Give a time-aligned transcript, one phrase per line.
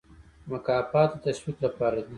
[0.51, 2.09] مکافات د تشویق لپاره دي